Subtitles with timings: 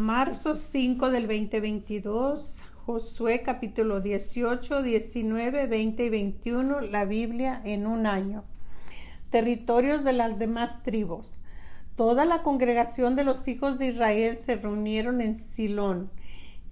[0.00, 8.06] Marzo 5 del 2022, Josué capítulo 18, 19, 20 y 21, la Biblia en un
[8.06, 8.44] año.
[9.28, 11.42] Territorios de las demás tribus.
[11.96, 16.10] Toda la congregación de los hijos de Israel se reunieron en Silón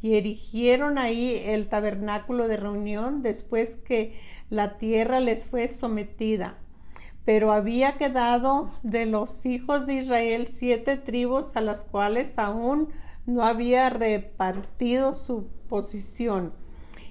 [0.00, 4.18] y erigieron ahí el tabernáculo de reunión después que
[4.48, 6.56] la tierra les fue sometida.
[7.26, 12.88] Pero había quedado de los hijos de Israel siete tribus a las cuales aún
[13.28, 16.54] no había repartido su posición.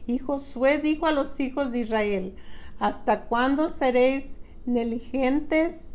[0.08, 2.36] Y Josué dijo a los hijos de Israel,
[2.80, 5.94] ¿hasta cuándo seréis negligentes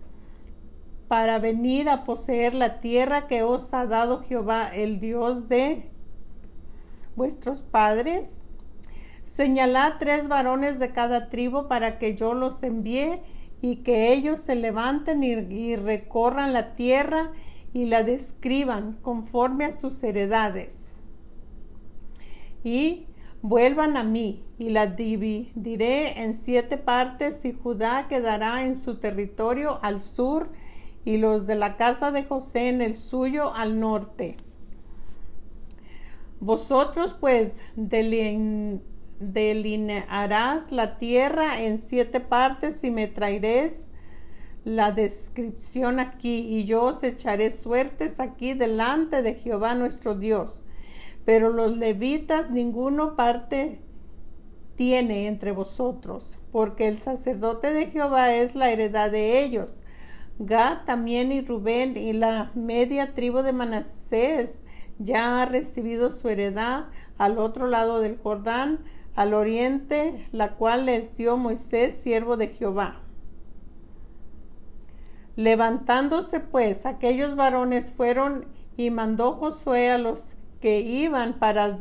[1.08, 5.90] para venir a poseer la tierra que os ha dado Jehová, el Dios de
[7.16, 8.44] vuestros padres?
[9.24, 13.20] Señalad tres varones de cada tribu para que yo los envíe
[13.60, 17.32] y que ellos se levanten y, y recorran la tierra
[17.72, 20.88] y la describan conforme a sus heredades.
[22.64, 23.06] Y
[23.40, 29.80] vuelvan a mí y la dividiré en siete partes y Judá quedará en su territorio
[29.82, 30.50] al sur
[31.04, 34.36] y los de la casa de José en el suyo al norte.
[36.38, 37.56] Vosotros pues
[39.20, 43.88] delinearás la tierra en siete partes y me traeréis
[44.64, 50.64] la descripción aquí, y yo os echaré suertes aquí delante de Jehová nuestro Dios.
[51.24, 53.80] Pero los levitas ninguno parte
[54.76, 59.80] tiene entre vosotros, porque el sacerdote de Jehová es la heredad de ellos.
[60.38, 64.64] Gad también y Rubén y la media tribu de Manasés
[64.98, 66.86] ya ha recibido su heredad
[67.18, 68.80] al otro lado del Jordán,
[69.14, 73.02] al oriente, la cual les dio Moisés, siervo de Jehová.
[75.36, 81.78] Levantándose pues aquellos varones fueron y mandó Josué a los que iban para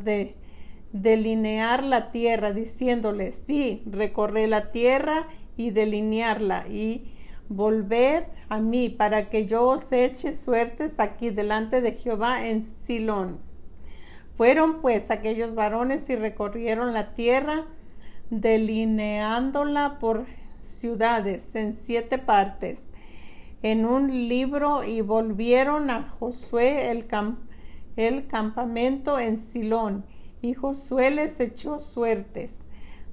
[0.92, 7.12] delinear la tierra, diciéndoles, sí, recorre la tierra y delinearla y
[7.48, 13.38] volved a mí para que yo os eche suertes aquí delante de Jehová en Silón.
[14.36, 17.66] Fueron pues aquellos varones y recorrieron la tierra,
[18.30, 20.24] delineándola por
[20.62, 22.88] ciudades en siete partes
[23.62, 27.06] en un libro y volvieron a Josué el,
[27.96, 30.04] el campamento en Silón.
[30.40, 32.64] Y Josué les echó suertes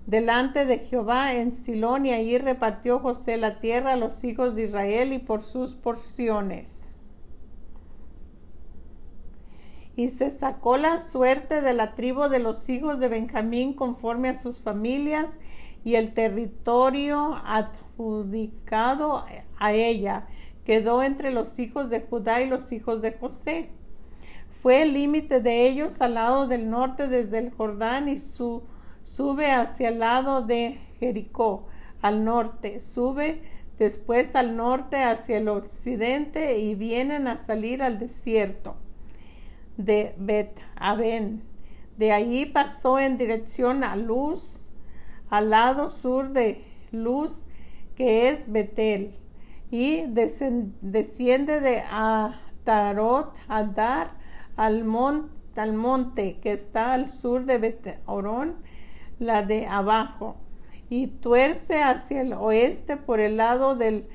[0.08, 4.64] delante de Jehová en Silón y allí repartió José la tierra a los hijos de
[4.64, 6.90] Israel y por sus porciones.
[9.96, 14.34] Y se sacó la suerte de la tribu de los hijos de Benjamín conforme a
[14.34, 15.40] sus familias
[15.84, 19.26] y el territorio adjudicado
[19.60, 20.28] a ella
[20.70, 23.72] quedó entre los hijos de Judá y los hijos de José.
[24.62, 28.62] Fue el límite de ellos al lado del norte desde el Jordán y su,
[29.04, 31.66] sube hacia el lado de Jericó,
[32.04, 33.42] al norte, sube
[33.80, 38.76] después al norte hacia el occidente y vienen a salir al desierto
[39.76, 41.42] de Bet Aben.
[41.98, 44.70] De allí pasó en dirección a Luz,
[45.32, 47.48] al lado sur de Luz,
[47.96, 49.16] que es Betel
[49.72, 54.12] y desciende de Atarot Adar
[54.56, 54.86] al,
[55.56, 58.56] al monte que está al sur de Betorón,
[59.20, 60.38] la de abajo,
[60.90, 64.08] y tuerce hacia el oeste por el lado del,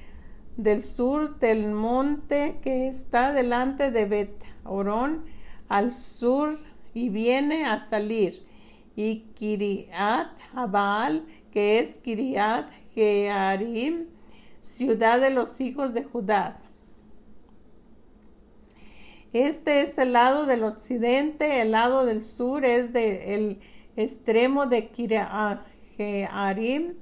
[0.83, 5.25] sur del monte que está delante de Betorón,
[5.69, 6.59] al sur,
[6.95, 8.47] y viene a salir.
[8.97, 14.07] Y Kiriat Abal, que es Kiriat Jearim,
[14.65, 16.59] ciudad de los hijos de Judá.
[19.33, 23.61] Este es el lado del occidente, el lado del sur es del
[23.97, 24.89] extremo de
[25.97, 26.95] Kiriarim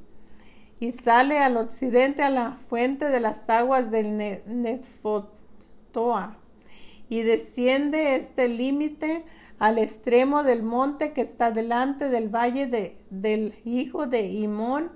[0.81, 6.39] y sale al occidente a la fuente de las aguas del Nefotoa
[7.09, 9.25] y desciende este límite
[9.59, 14.91] al extremo del monte que está delante del valle de, del hijo de Imón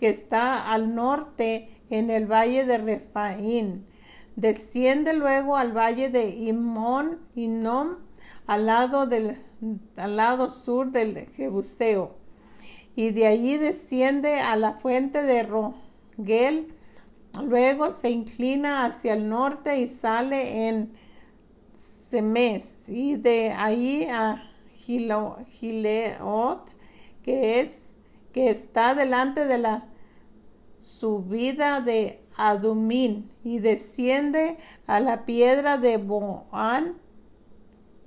[0.00, 3.86] que está al norte en el valle de Refaín.
[4.36, 7.96] Desciende luego al valle de Imón y Nom,
[8.46, 9.38] al lado, del,
[9.96, 12.16] al lado sur del Jebuseo.
[12.94, 16.74] Y de allí desciende a la fuente de Rogel.
[17.42, 20.92] Luego se inclina hacia el norte y sale en
[21.74, 22.88] Semes.
[22.88, 24.42] Y de ahí a
[24.88, 26.64] Gileot,
[27.22, 27.98] que, es,
[28.32, 29.88] que está delante de la
[30.88, 36.96] subida de Adumín y desciende a la piedra de Boán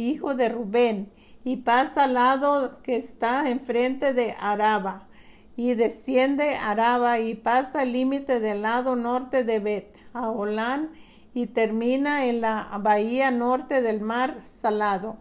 [0.02, 1.12] hijo de Rubén,
[1.44, 5.08] y pasa al lado que está enfrente de Araba,
[5.56, 10.92] y desciende Araba y pasa el límite del lado norte de Bet Aolán
[11.34, 15.18] y termina en la bahía norte del mar Salado.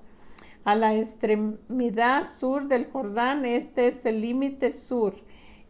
[0.65, 5.15] A la extremidad sur del Jordán, este es el límite sur,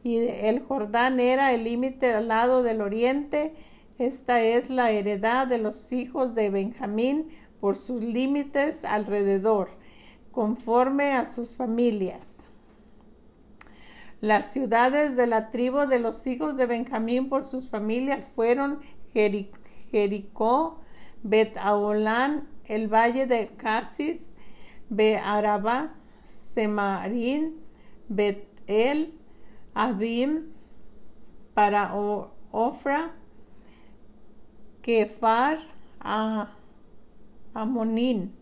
[0.02, 3.54] y el Jordán era el límite al lado del oriente.
[3.98, 7.28] Esta es la heredad de los hijos de Benjamín
[7.60, 9.70] por sus límites alrededor,
[10.32, 12.38] conforme a sus familias.
[14.20, 18.80] Las ciudades de la tribu de los hijos de Benjamín por sus familias fueron
[19.12, 20.80] Jericó,
[21.22, 24.32] Bet Aolán, el valle de Casis,
[24.88, 25.94] Bearaba,
[26.26, 27.56] Semarín,
[28.08, 29.19] Bet-El,
[29.74, 30.52] Abim,
[31.54, 31.94] para
[32.52, 33.12] Ofra,
[34.82, 35.58] Kefar,
[37.54, 38.34] Amonín,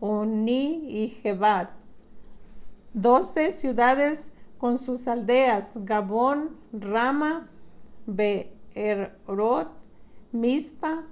[0.00, 1.70] Oni y Jebat.
[2.92, 7.48] Doce ciudades con sus aldeas, Gabón, Rama,
[8.06, 9.70] Beerot,
[10.32, 11.04] Mispa,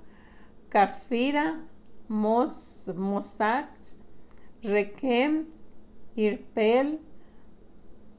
[0.69, 1.60] Cafira,
[2.08, 3.69] Mos, Mosac,
[4.62, 5.46] Requem,
[6.16, 7.00] Irpel,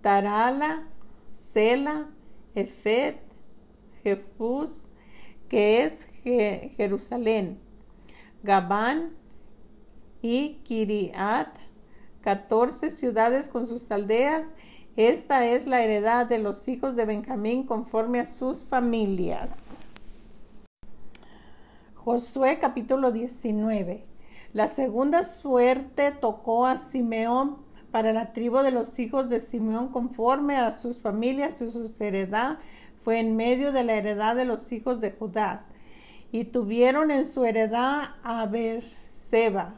[0.01, 0.83] Tarala,
[1.53, 2.09] Sela,
[2.53, 3.18] Efet,
[4.03, 4.88] Jefus,
[5.47, 7.59] que es Jerusalén,
[8.44, 9.12] Gabán
[10.21, 11.56] y Kiriat,
[12.21, 14.45] catorce ciudades con sus aldeas.
[14.95, 19.77] Esta es la heredad de los hijos de Benjamín conforme a sus familias.
[21.94, 24.06] Josué capítulo 19.
[24.53, 27.57] La segunda suerte tocó a Simeón
[27.95, 32.57] para la tribu de los hijos de Simeón conforme a sus familias y su heredad
[33.06, 35.63] fue en medio de la heredad de los hijos de Judá.
[36.30, 38.51] Y tuvieron en su heredad a
[39.07, 39.75] Seba,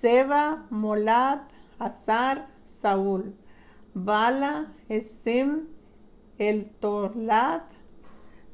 [0.00, 1.40] Seba, Molad,
[1.80, 3.34] Azar, Saúl,
[3.94, 5.66] Bala, Esim,
[6.38, 7.64] El Torlat,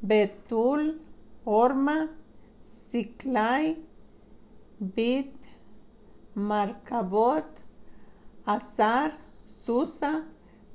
[0.01, 1.03] Betul,
[1.45, 2.09] Orma,
[2.63, 3.77] Siklai,
[4.79, 5.37] Bit,
[6.35, 7.64] Marcabot,
[8.45, 9.13] Azar,
[9.47, 10.25] Susa,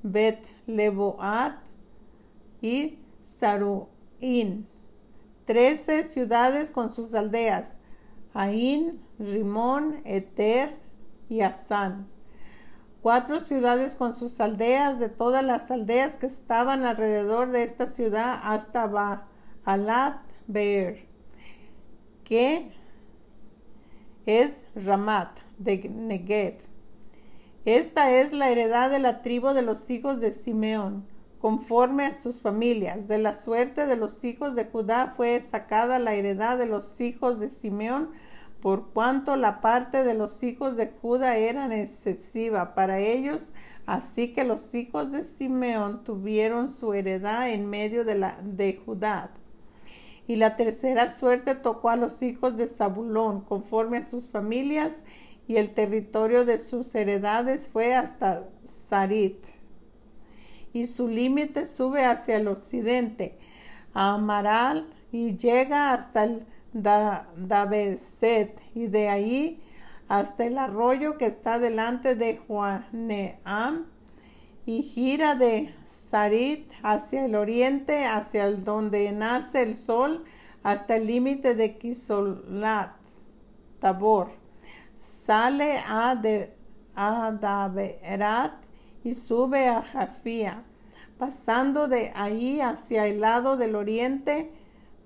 [0.03, 1.55] Bet Leboat
[2.61, 4.67] y Saruín.
[5.45, 7.77] Trece ciudades con sus aldeas,
[8.33, 10.77] Ain, Rimón, Eter
[11.27, 12.07] y Asán.
[13.01, 18.39] Cuatro ciudades con sus aldeas, de todas las aldeas que estaban alrededor de esta ciudad
[18.43, 18.85] hasta
[19.65, 21.09] Baalat Beer
[22.29, 22.71] que
[24.27, 26.68] es Ramat de Negev.
[27.75, 31.05] Esta es la heredad de la tribu de los hijos de Simeón,
[31.37, 33.07] conforme a sus familias.
[33.07, 37.39] De la suerte de los hijos de Judá fue sacada la heredad de los hijos
[37.39, 38.09] de Simeón,
[38.59, 43.53] por cuanto la parte de los hijos de Judá era excesiva para ellos,
[43.85, 49.29] así que los hijos de Simeón tuvieron su heredad en medio de, la, de Judá.
[50.25, 55.03] Y la tercera suerte tocó a los hijos de Zabulón, conforme a sus familias,
[55.49, 59.43] y el territorio de sus heredades fue hasta Sarit.
[60.73, 63.35] Y su límite sube hacia el occidente,
[63.95, 69.59] a Amaral, y llega hasta el Dabeset, y de ahí
[70.07, 73.87] hasta el arroyo que está delante de Juaneam,
[74.67, 80.25] y gira de Sarit hacia el oriente, hacia el donde nace el sol,
[80.61, 82.91] hasta el límite de Kisolat,
[83.79, 84.37] Tabor.
[85.29, 86.55] Sale a, de,
[89.03, 90.63] y sube a Jafía,
[91.19, 94.51] pasando de ahí hacia el lado del oriente,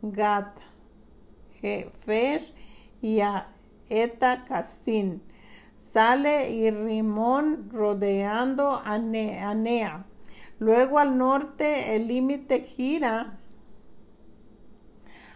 [0.01, 0.57] Gat,
[1.59, 2.41] Jefer
[3.01, 3.49] y a
[3.89, 4.45] Eta
[5.75, 10.05] Sale y Rimón rodeando a Nea.
[10.57, 13.39] Luego al norte el límite gira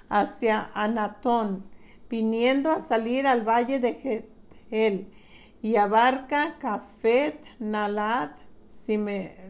[0.08, 1.66] hacia Anatón,
[2.10, 4.37] viniendo a salir al valle de
[4.70, 5.08] Getel
[5.62, 8.38] y abarca Cafet, Nalat,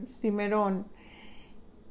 [0.07, 0.85] Cimerón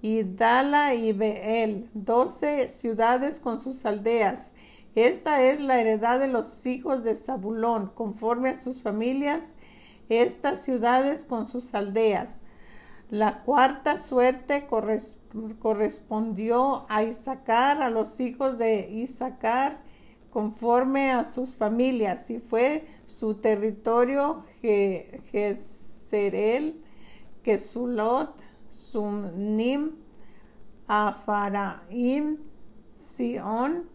[0.02, 4.52] y Dala y Beel, doce ciudades con sus aldeas.
[4.94, 9.52] Esta es la heredad de los hijos de Zabulón, conforme a sus familias,
[10.08, 12.40] estas ciudades con sus aldeas.
[13.10, 14.66] La cuarta suerte
[15.60, 19.78] correspondió a Isaacar, a los hijos de Isaacar,
[20.30, 24.44] conforme a sus familias, y fue su territorio
[25.32, 26.82] Jezreel,
[27.42, 28.34] Kesulot,
[28.68, 29.92] Sunim,
[30.86, 32.38] Afaraim,
[32.96, 33.88] Sion,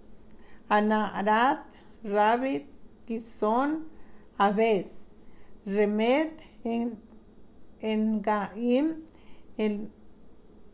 [0.70, 1.66] Anarat,
[2.04, 2.66] Rabit,
[3.06, 3.86] Kison,
[4.38, 5.12] Abes,
[5.66, 6.32] Remed,
[6.64, 6.98] en,
[7.82, 9.04] en Gaim,
[9.58, 9.92] en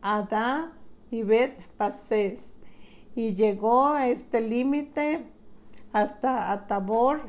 [0.00, 0.72] Adá
[1.10, 2.54] y Bet Pases.
[3.14, 5.24] Y llegó a este límite
[5.92, 7.22] hasta Atabor,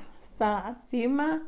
[0.88, 1.44] Sima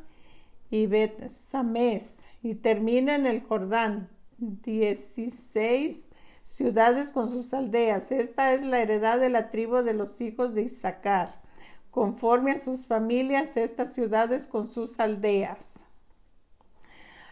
[0.69, 2.17] y Bet Sames.
[2.43, 4.09] Y termina en el Jordán.
[4.37, 6.09] Dieciséis
[6.43, 8.11] ciudades con sus aldeas.
[8.11, 11.41] Esta es la heredad de la tribu de los hijos de Isaacar.
[11.91, 15.83] Conforme a sus familias, estas ciudades con sus aldeas.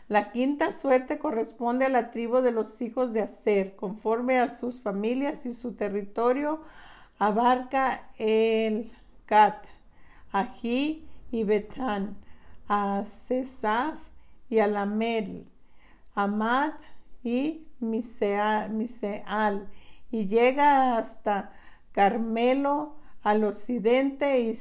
[0.07, 4.81] La quinta suerte corresponde a la tribu de los hijos de Aser, conforme a sus
[4.81, 6.61] familias y su territorio
[7.19, 8.91] abarca el
[10.31, 12.17] Ají y Betán,
[12.67, 13.99] a Cesaf
[14.49, 15.45] y Alamel,
[16.15, 16.73] Amad
[17.23, 19.67] y Miseal,
[20.11, 21.53] y llega hasta
[21.91, 24.55] Carmelo al occidente y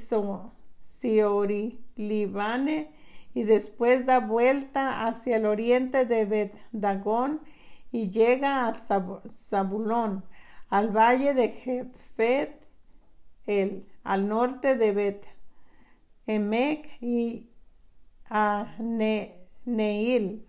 [0.82, 2.90] Siorilibane
[3.34, 7.40] y después da vuelta hacia el oriente de Bet Dagón
[7.92, 10.24] y llega a Zabulón,
[10.68, 12.60] al valle de Jefet,
[13.46, 15.26] el, al norte de Bet
[16.26, 17.46] Emek y
[18.30, 18.74] a
[19.66, 20.46] Neil,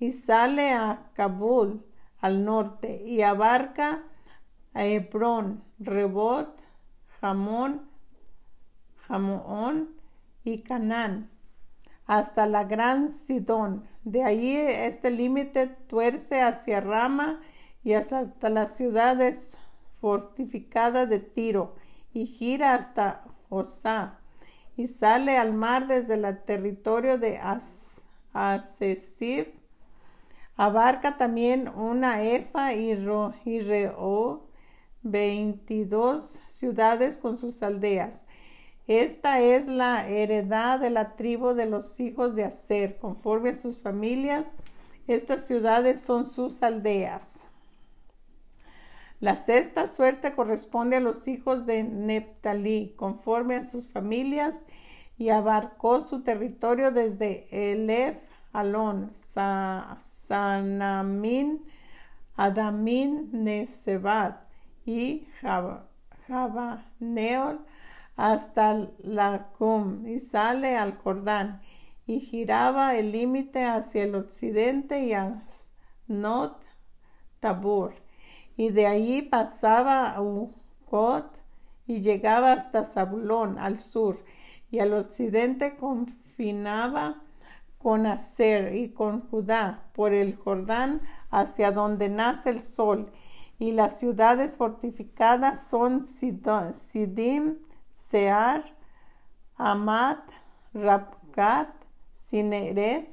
[0.00, 1.84] y sale a Kabul
[2.22, 4.04] al norte y abarca
[4.72, 6.58] a Hebrón, Rebot,
[7.20, 7.82] Jamón,
[9.06, 9.90] Jamón
[10.42, 11.28] y Canaán
[12.06, 13.84] hasta la gran Sidón.
[14.04, 17.42] De allí este límite tuerce hacia Rama
[17.82, 19.58] y hasta las ciudades
[20.00, 21.83] fortificadas de Tiro
[22.14, 24.18] y gira hasta Osá
[24.76, 27.38] y sale al mar desde el territorio de
[28.32, 29.48] Asesib.
[30.56, 32.92] Abarca también una Efa y,
[33.44, 34.48] y Reo,
[35.02, 38.24] 22 ciudades con sus aldeas
[38.86, 43.78] esta es la heredad de la tribu de los hijos de Aser, conforme a sus
[43.78, 44.46] familias.
[45.06, 47.43] Estas ciudades son sus aldeas.
[49.24, 54.66] La sexta suerte corresponde a los hijos de Neptalí, conforme a sus familias,
[55.16, 58.18] y abarcó su territorio desde Elef,
[58.52, 59.12] Alon,
[59.98, 61.64] Sanamin,
[62.36, 64.42] Adamín, Nesebat
[64.84, 65.26] y
[66.28, 67.60] Jabaneol
[68.16, 71.62] hasta la Cum y sale al Jordán
[72.06, 75.42] y giraba el límite hacia el occidente y a
[76.08, 76.62] Not
[77.40, 78.03] Tabor
[78.56, 81.30] y de allí pasaba a Ucot
[81.86, 84.18] y llegaba hasta Zabulón al sur
[84.70, 87.22] y al occidente confinaba
[87.78, 93.12] con Aser y con Judá por el Jordán hacia donde nace el sol
[93.58, 97.58] y las ciudades fortificadas son Sidim,
[97.92, 98.74] Sear,
[99.56, 100.20] Amat,
[100.72, 101.68] Rabkat,
[102.12, 103.08] Sineret,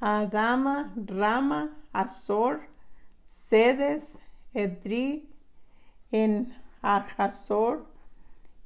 [0.00, 2.62] Adama, Rama, Azor,
[3.28, 4.18] Sedes,
[4.54, 5.28] Edri,
[6.10, 7.86] en Ajazor,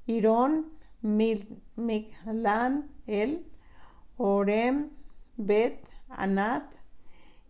[0.07, 0.67] Irón,
[1.03, 3.47] Miglan, El,
[4.17, 4.91] Orem,
[5.37, 6.73] Bet, Anat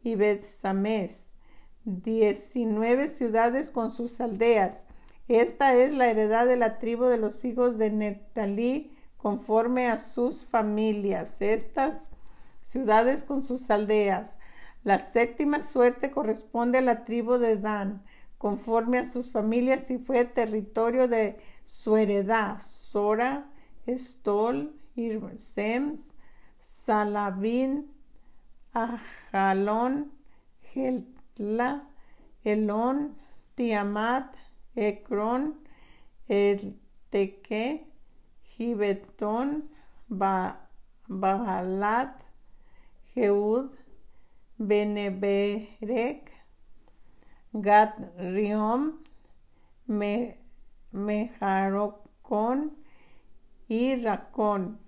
[0.02, 1.34] y Bet Sames,
[1.84, 4.86] diecinueve ciudades con sus aldeas,
[5.28, 10.46] esta es la heredad de la tribu de los hijos de Netalí conforme a sus
[10.46, 11.36] familias.
[11.40, 12.08] Estas
[12.62, 14.36] ciudades con sus aldeas.
[14.84, 18.04] La séptima suerte corresponde a la tribu de Dan,
[18.38, 22.60] conforme a sus familias y fue territorio de su heredad.
[22.62, 23.50] Sora,
[23.86, 26.14] Estol, Irsems,
[26.60, 27.90] Salabín,
[28.72, 30.12] Ajalón,
[30.72, 31.88] Geltla,
[32.44, 33.16] Elón,
[33.54, 34.36] Tiamat,
[34.74, 35.58] Ekron,
[36.28, 36.78] el
[37.10, 37.86] Teque,
[38.56, 39.70] Gibetón,
[41.08, 42.22] Bahalat,
[43.14, 43.70] Jeud,
[44.58, 46.25] Beneberek,
[47.62, 48.98] Gat Riom,
[50.92, 52.76] Mejarocón
[53.68, 54.78] y Racón,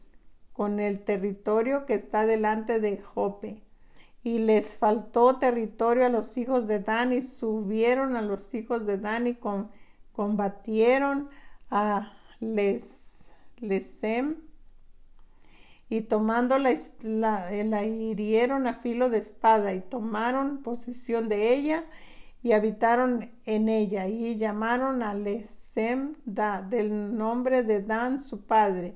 [0.53, 3.63] con el territorio que está delante de Jope.
[4.25, 8.99] Y les faltó territorio a los hijos de Dan y subieron a los hijos de
[8.99, 9.39] Dan y
[10.13, 11.31] combatieron
[11.71, 14.37] a Les, Lesem.
[15.89, 21.85] Y tomando la, la, hirieron a filo de espada y tomaron posesión de ella
[22.43, 28.95] y habitaron en ella y llamaron a Lesem da, del nombre de Dan su padre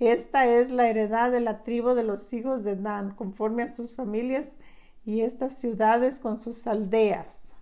[0.00, 3.94] esta es la heredad de la tribu de los hijos de Dan, conforme a sus
[3.94, 4.56] familias
[5.04, 7.52] y estas ciudades con sus aldeas.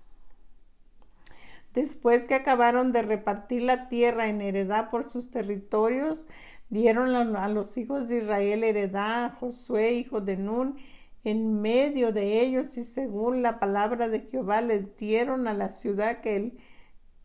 [1.73, 6.28] Después que acabaron de repartir la tierra en heredad por sus territorios,
[6.68, 10.76] dieron a los hijos de Israel heredad, Josué, hijo de Nun,
[11.26, 16.21] en medio de ellos y según la palabra de Jehová le dieron a la ciudad
[16.21, 16.59] que él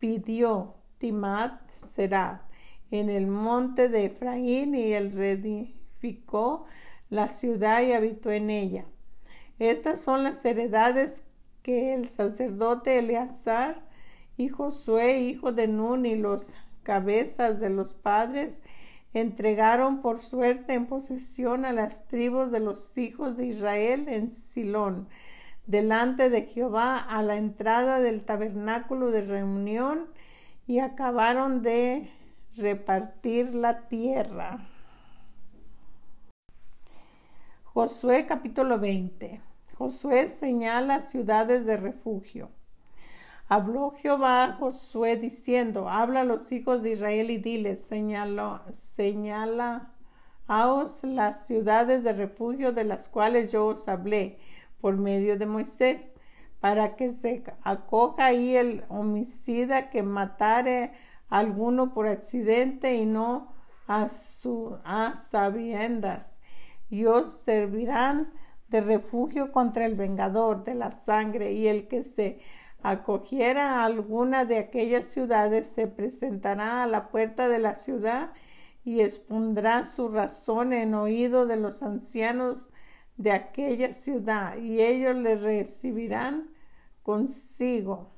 [0.00, 2.42] pidió, Timat será,
[2.90, 6.66] en el monte de Efraín y él reedificó
[7.10, 8.86] la ciudad y habitó en ella.
[9.60, 11.22] Estas son las heredades
[11.62, 13.82] que el sacerdote Eleazar
[14.36, 18.60] y Josué, hijo de Nun, y los cabezas de los padres
[19.14, 25.08] entregaron por suerte en posesión a las tribus de los hijos de Israel en Silón,
[25.66, 30.06] delante de Jehová a la entrada del tabernáculo de reunión,
[30.66, 32.10] y acabaron de
[32.56, 34.68] repartir la tierra.
[37.64, 39.40] Josué capítulo 20.
[39.76, 42.50] Josué señala ciudades de refugio.
[43.54, 49.90] Habló Jehová a Josué diciendo, habla a los hijos de Israel y diles, señala, señala
[51.02, 54.38] las ciudades de refugio de las cuales yo os hablé
[54.80, 56.14] por medio de Moisés,
[56.60, 60.94] para que se acoja ahí el homicida que matare
[61.28, 63.52] a alguno por accidente y no
[63.86, 66.40] a, su, a sabiendas.
[66.88, 68.32] Y os servirán
[68.68, 72.40] de refugio contra el vengador de la sangre y el que se
[72.82, 78.32] acogiera a alguna de aquellas ciudades, se presentará a la puerta de la ciudad
[78.84, 82.70] y expondrá su razón en oído de los ancianos
[83.16, 86.48] de aquella ciudad, y ellos le recibirán
[87.02, 88.10] consigo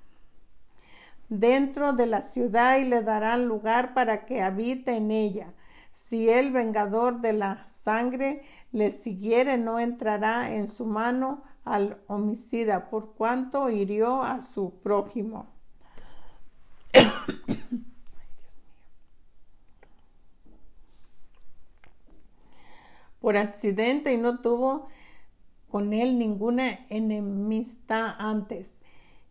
[1.28, 5.52] dentro de la ciudad y le darán lugar para que habite en ella.
[5.92, 8.42] Si el vengador de la sangre
[8.72, 15.46] le siguiere, no entrará en su mano al homicida por cuanto hirió a su prójimo.
[23.20, 24.88] por accidente y no tuvo
[25.70, 28.78] con él ninguna enemistad antes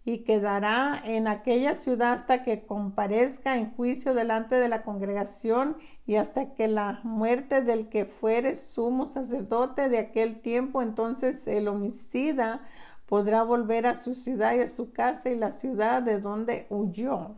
[0.05, 6.17] y quedará en aquella ciudad hasta que comparezca en juicio delante de la congregación y
[6.17, 12.61] hasta que la muerte del que fuere sumo sacerdote de aquel tiempo, entonces el homicida
[13.05, 17.37] podrá volver a su ciudad y a su casa y la ciudad de donde huyó.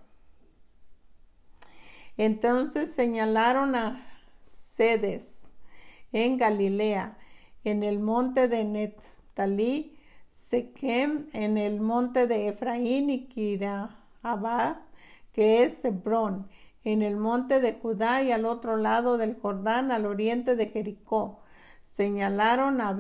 [2.17, 4.07] Entonces señalaron a
[4.41, 5.49] sedes
[6.11, 7.17] en Galilea,
[7.63, 9.94] en el monte de Netalí,
[11.33, 14.81] En el monte de Efraín y Kirahabá,
[15.33, 16.47] que es Hebrón,
[16.85, 21.41] en el monte de Judá y al otro lado del Jordán, al oriente de Jericó.
[21.81, 22.97] Señalaron a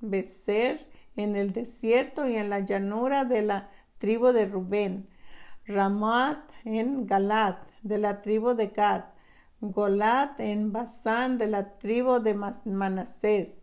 [0.00, 5.08] Becer en el desierto y en la llanura de la tribu de Rubén,
[5.66, 9.04] Ramat en Galad, de la tribu de Gad,
[9.60, 13.62] Golat en Basán, de la tribu de Manasés,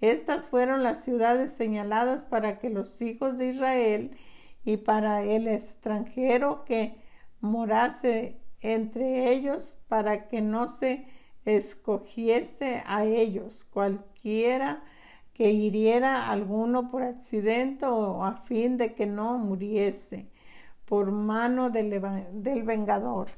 [0.00, 4.16] estas fueron las ciudades señaladas para que los hijos de Israel
[4.64, 6.96] y para el extranjero que
[7.40, 11.06] morase entre ellos, para que no se
[11.44, 14.82] escogiese a ellos cualquiera
[15.32, 20.26] que hiriera alguno por accidente o a fin de que no muriese
[20.86, 22.00] por mano del,
[22.32, 23.28] del vengador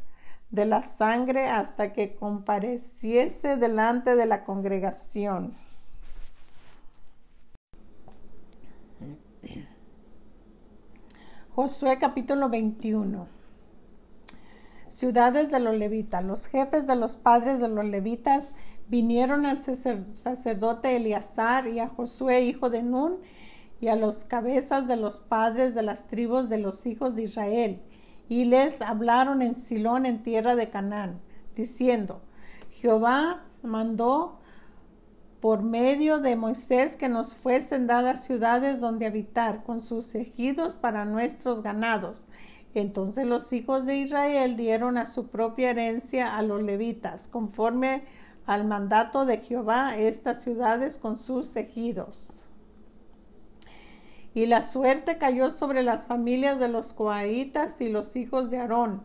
[0.51, 5.57] de la sangre hasta que compareciese delante de la congregación.
[11.59, 13.27] Josué capítulo 21.
[14.90, 16.25] Ciudades de los levitas.
[16.25, 18.53] Los jefes de los padres de los levitas
[18.87, 23.16] vinieron al sacerdote Eleazar y a Josué, hijo de Nun,
[23.81, 27.83] y a los cabezas de los padres de las tribus de los hijos de Israel,
[28.29, 31.18] y les hablaron en Silón, en tierra de Canaán,
[31.57, 32.21] diciendo,
[32.71, 34.38] Jehová mandó
[35.40, 41.05] por medio de Moisés que nos fuesen dadas ciudades donde habitar, con sus ejidos para
[41.05, 42.27] nuestros ganados.
[42.74, 48.05] Entonces los hijos de Israel dieron a su propia herencia a los levitas, conforme
[48.46, 52.44] al mandato de Jehová, estas ciudades con sus ejidos.
[54.35, 59.03] Y la suerte cayó sobre las familias de los coahitas y los hijos de Aarón,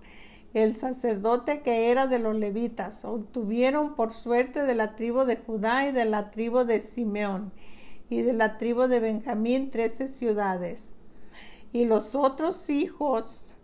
[0.53, 5.87] el sacerdote que era de los levitas, obtuvieron por suerte de la tribu de Judá
[5.87, 7.51] y de la tribu de Simeón
[8.09, 10.95] y de la tribu de Benjamín trece ciudades.
[11.71, 13.55] Y los otros hijos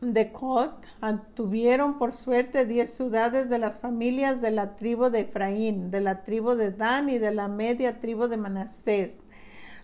[0.00, 5.92] de Cot obtuvieron por suerte diez ciudades de las familias de la tribu de Efraín,
[5.92, 9.22] de la tribu de Dan y de la media tribu de Manasés.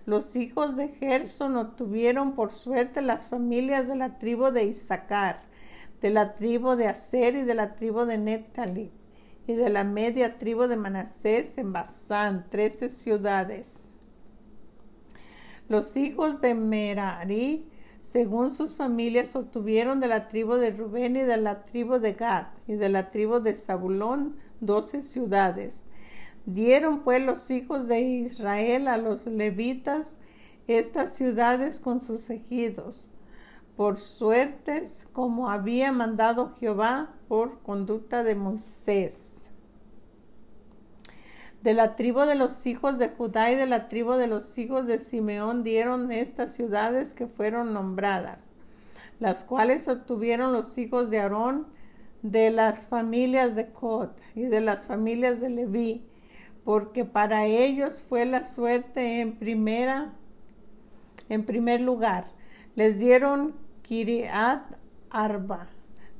[0.07, 5.48] Los hijos de Gerson obtuvieron por suerte las familias de la tribu de Isaacar
[6.01, 8.91] de la tribu de Aser y de la tribu de Netali,
[9.47, 13.89] y de la media tribu de Manasés en Basán, trece ciudades.
[15.69, 17.67] Los hijos de Merari,
[18.03, 22.49] según sus familias, obtuvieron de la tribu de Rubén y de la tribu de Gad
[22.67, 25.85] y de la tribu de Zabulón doce ciudades.
[26.47, 30.17] Dieron pues los hijos de Israel a los levitas
[30.67, 33.09] estas ciudades con sus ejidos,
[33.79, 39.49] por suertes como había mandado Jehová por conducta de Moisés
[41.62, 44.88] de la tribu de los hijos de Judá y de la tribu de los hijos
[44.88, 48.53] de Simeón dieron estas ciudades que fueron nombradas,
[49.21, 51.69] las cuales obtuvieron los hijos de Aarón
[52.23, 56.05] de las familias de Cot y de las familias de Leví,
[56.64, 60.14] porque para ellos fue la suerte en primera,
[61.29, 62.27] en primer lugar.
[62.75, 64.77] Les dieron Kiriat
[65.09, 65.66] Arba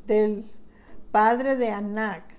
[0.07, 0.51] del
[1.13, 2.39] padre de Anac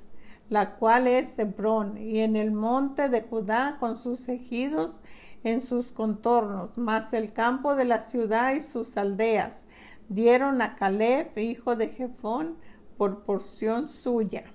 [0.50, 5.00] la cual es Hebrón, y en el monte de Judá con sus ejidos
[5.44, 9.68] en sus contornos, más el campo de la ciudad y sus aldeas,
[10.10, 12.58] dieron a Caleb, hijo de Jefón,
[12.98, 14.46] por porción suya.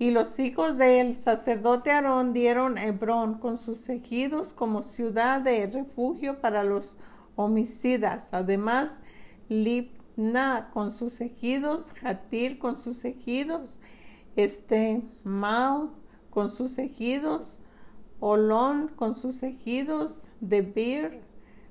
[0.00, 6.40] Y los hijos del sacerdote Aarón dieron Hebrón con sus ejidos como ciudad de refugio
[6.40, 6.98] para los
[7.36, 8.28] homicidas.
[8.32, 9.00] Además,
[9.48, 13.78] Lip Na con sus ejidos, Hatir con sus ejidos,
[14.36, 15.90] este Mao
[16.30, 17.58] con sus ejidos,
[18.20, 21.20] Olón con sus ejidos, Debir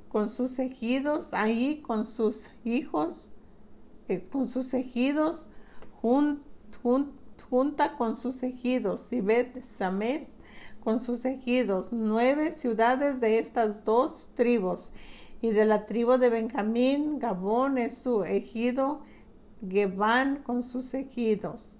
[0.09, 3.31] con sus ejidos, ahí con sus hijos,
[4.09, 5.47] eh, con sus ejidos,
[7.49, 10.37] junta con sus ejidos, Sibet Sames
[10.83, 14.91] con sus ejidos, nueve ciudades de estas dos tribus
[15.43, 19.01] y de la tribu de Benjamín, Gabón es su ejido,
[19.69, 21.77] Gebán con sus ejidos,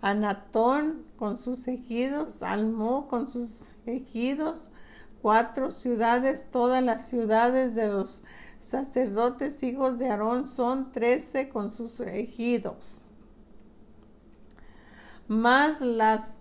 [0.00, 4.70] Anatón con sus ejidos, Almo con sus ejidos,
[5.22, 8.22] cuatro ciudades, todas las ciudades de los
[8.60, 13.04] sacerdotes hijos de Aarón son trece con sus ejidos.
[15.26, 16.36] Más las,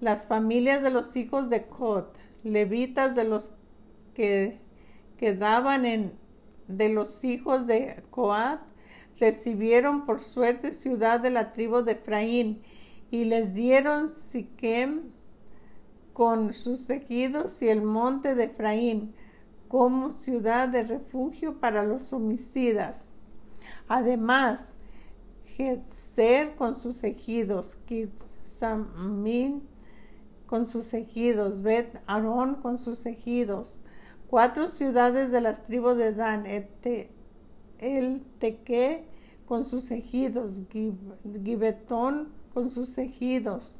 [0.00, 3.50] las familias de los hijos de Cot, levitas de los
[4.14, 4.64] que
[5.16, 6.12] quedaban en,
[6.68, 8.60] de los hijos de Coat,
[9.18, 12.62] recibieron por suerte ciudad de la tribu de Efraín
[13.10, 15.12] y les dieron Siquem
[16.12, 19.14] con sus ejidos y el monte de Efraín
[19.68, 23.12] como ciudad de refugio para los homicidas.
[23.88, 24.76] Además,
[25.56, 29.62] Getzer con sus ejidos, Kitsamín
[30.46, 33.80] con sus ejidos, Bet Aarón con sus ejidos,
[34.28, 36.46] cuatro ciudades de las tribus de Dan,
[37.78, 39.04] el Teque
[39.46, 40.62] con sus ejidos,
[41.44, 43.76] Gibetón con sus ejidos,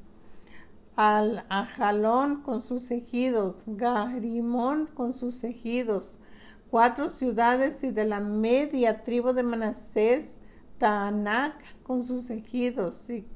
[0.94, 6.18] al Ajalón con sus ejidos, Garimón con sus ejidos,
[6.70, 10.38] cuatro ciudades y de la media tribu de Manasés,
[10.78, 13.26] Taanac con sus ejidos y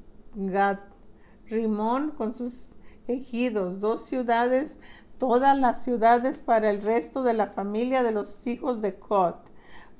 [1.47, 2.75] Rimón con sus
[3.07, 4.79] ejidos, dos ciudades
[5.21, 9.35] todas las ciudades para el resto de la familia de los hijos de Cot.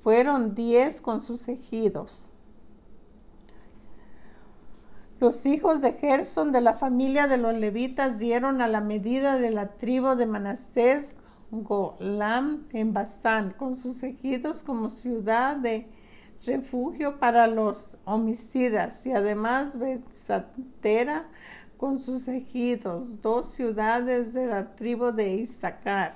[0.02, 2.32] Fueron diez con sus ejidos.
[5.20, 9.52] Los hijos de Gerson de la familia de los levitas dieron a la medida de
[9.52, 11.16] la tribu de Manasés
[11.52, 15.88] Golam en Basán, con sus ejidos como ciudad de
[16.48, 21.28] refugio para los homicidas, y además Betsatera
[21.82, 26.16] con sus ejidos, dos ciudades de la tribu de Isaacar.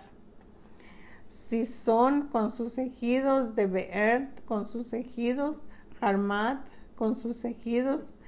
[1.27, 5.63] Sison con sus ejidos, de Beert con sus ejidos,
[5.99, 6.63] Harmat
[6.95, 8.19] con sus ejidos,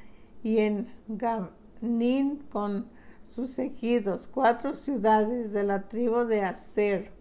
[0.41, 2.87] y en Ganin con
[3.21, 7.11] sus ejidos, cuatro ciudades de la tribu de Aser,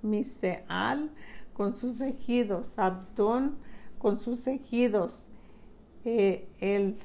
[0.00, 1.10] Miseal
[1.52, 3.58] con sus ejidos, Abdón
[3.98, 5.26] con sus ejidos,
[6.06, 6.96] eh, el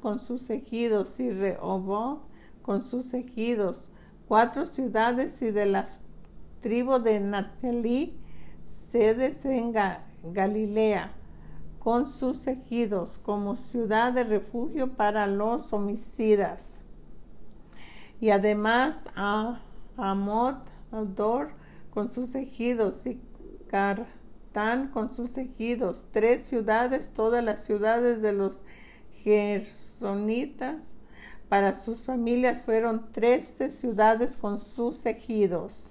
[0.00, 2.22] con sus ejidos y Rehoboth
[2.62, 3.90] con sus ejidos,
[4.26, 6.02] cuatro ciudades y de las
[6.62, 8.16] tribus de Natalí,
[8.64, 9.74] sedes en
[10.22, 11.12] Galilea,
[11.80, 16.78] con sus ejidos como ciudad de refugio para los homicidas.
[18.20, 19.60] Y además a
[19.96, 21.50] Amot, Ador,
[21.90, 23.20] con sus ejidos y
[23.66, 28.62] Cartán con sus ejidos, tres ciudades, todas las ciudades de los
[29.22, 30.94] gersonitas.
[31.48, 35.90] Para sus familias fueron trece ciudades con sus ejidos.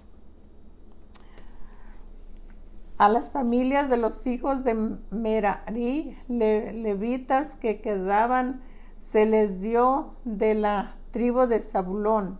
[2.98, 4.76] A las familias de los hijos de
[5.10, 8.62] Merari, levitas que quedaban
[9.00, 12.40] se les dio de la tribu de Zabulón,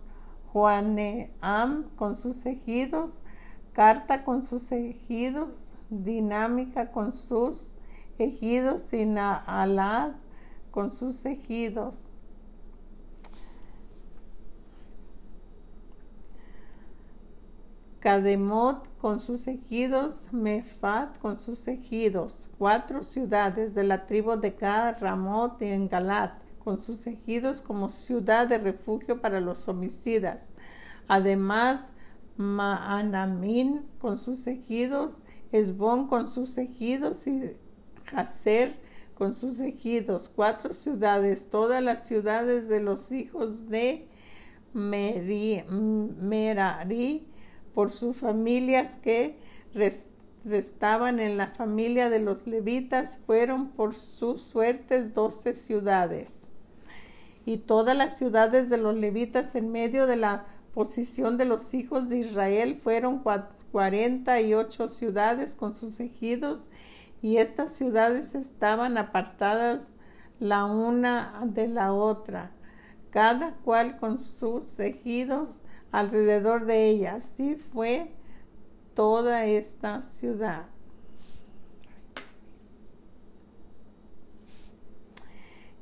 [0.52, 3.22] Juaneam con sus ejidos,
[3.72, 7.74] Carta con sus ejidos, Dinámica con sus
[8.18, 10.12] ejidos y Naalad
[10.72, 12.10] con sus ejidos.
[18.00, 24.96] Cademot con sus ejidos, Mefat con sus ejidos, cuatro ciudades de la tribu de Gad,
[25.00, 26.32] Ramot y Engalat,
[26.64, 30.52] con sus ejidos como ciudad de refugio para los homicidas.
[31.06, 31.92] Además,
[32.36, 37.56] Maanamín con sus ejidos, Esbón con sus ejidos y
[38.12, 38.74] Hazer
[39.22, 44.08] con sus ejidos, cuatro ciudades, todas las ciudades de los hijos de
[46.20, 47.24] Merari
[47.72, 49.36] por sus familias que
[50.44, 56.50] restaban en la familia de los levitas fueron por sus suertes doce ciudades.
[57.46, 62.08] Y todas las ciudades de los levitas en medio de la posición de los hijos
[62.08, 63.22] de Israel fueron
[63.70, 66.70] cuarenta y ocho ciudades con sus ejidos
[67.22, 69.94] y estas ciudades estaban apartadas
[70.40, 72.50] la una de la otra,
[73.10, 77.14] cada cual con sus ejidos alrededor de ella.
[77.14, 78.10] Así fue
[78.94, 80.66] toda esta ciudad.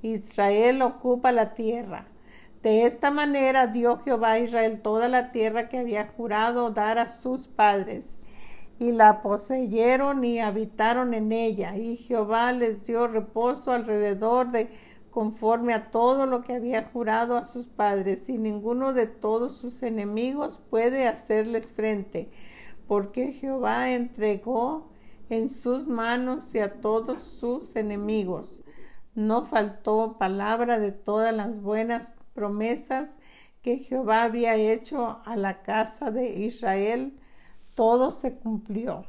[0.02, 2.06] Israel ocupa la tierra.
[2.62, 7.08] De esta manera dio Jehová a Israel toda la tierra que había jurado dar a
[7.08, 8.19] sus padres
[8.80, 11.76] y la poseyeron y habitaron en ella.
[11.76, 14.70] Y Jehová les dio reposo alrededor de
[15.10, 19.82] conforme a todo lo que había jurado a sus padres, y ninguno de todos sus
[19.82, 22.30] enemigos puede hacerles frente,
[22.88, 24.88] porque Jehová entregó
[25.28, 28.62] en sus manos y a todos sus enemigos.
[29.14, 33.18] No faltó palabra de todas las buenas promesas
[33.60, 37.20] que Jehová había hecho a la casa de Israel
[37.80, 39.06] todo se cumplió.